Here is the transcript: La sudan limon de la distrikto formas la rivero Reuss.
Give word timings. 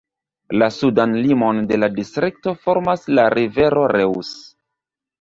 La 0.61 0.69
sudan 0.77 1.13
limon 1.25 1.59
de 1.73 1.79
la 1.83 1.91
distrikto 1.99 2.57
formas 2.65 3.07
la 3.17 3.29
rivero 3.39 3.89
Reuss. 3.97 4.37